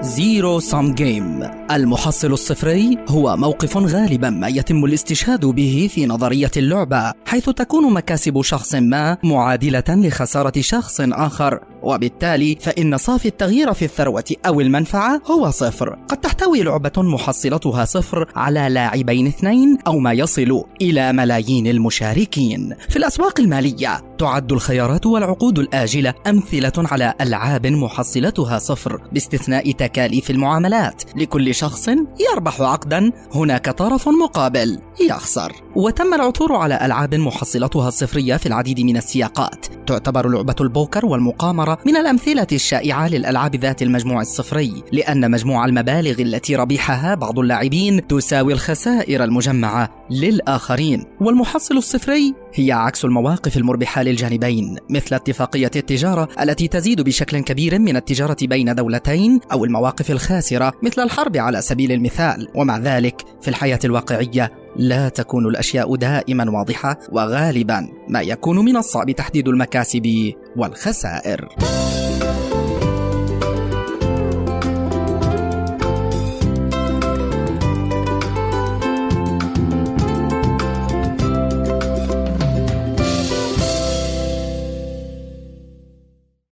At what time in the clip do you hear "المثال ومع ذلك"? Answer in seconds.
61.92-63.22